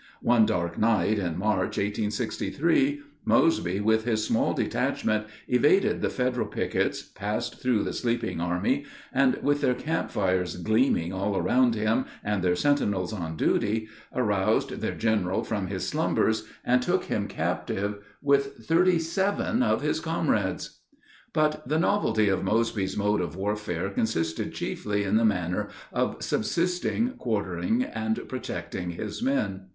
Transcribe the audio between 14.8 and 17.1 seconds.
their general from his slumbers, and took